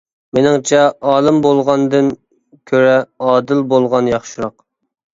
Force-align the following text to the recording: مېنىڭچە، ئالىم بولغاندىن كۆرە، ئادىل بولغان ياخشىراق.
مېنىڭچە، 0.37 0.79
ئالىم 1.11 1.37
بولغاندىن 1.47 2.11
كۆرە، 2.73 2.99
ئادىل 3.29 3.65
بولغان 3.75 4.15
ياخشىراق. 4.17 4.61